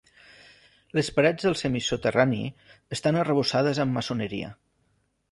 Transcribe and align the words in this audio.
Les 0.99 1.09
parets 1.17 1.43
del 1.49 1.57
semisoterrani 1.59 2.39
estan 2.97 3.19
arrebossades 3.25 3.83
amb 3.85 3.99
maçoneria. 3.99 4.49